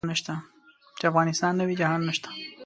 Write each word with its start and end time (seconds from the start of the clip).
چې 0.99 1.03
افغانستان 1.11 1.51
نه 1.59 1.63
وي 1.67 1.75
جهان 1.81 2.01
نشته. 2.09 2.29